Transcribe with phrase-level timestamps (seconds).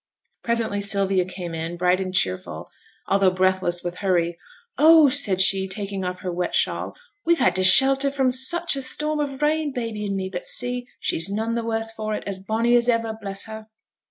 [0.43, 2.71] Presently Sylvia came in, bright and cheerful,
[3.07, 4.35] although breathless with hurry.
[4.79, 8.81] 'Oh,' said she, taking off her wet shawl, 'we've had to shelter from such a
[8.81, 10.87] storm of rain, baby and me but see!
[10.99, 13.67] she's none the worse for it, as bonny as iver, bless her.'